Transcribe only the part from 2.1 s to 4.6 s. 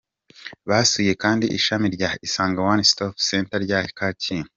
Isange One Stop Center rya Kacyiru.